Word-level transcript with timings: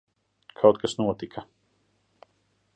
Kaut 0.61 0.79
kas 0.85 0.97
notika. 1.03 1.45